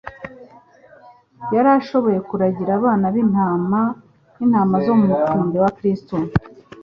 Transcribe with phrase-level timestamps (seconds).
[1.53, 3.81] Yari ashoboye kuragira abana b'intama
[4.35, 6.15] nk'intama zo mu mukurubi wa Kristo.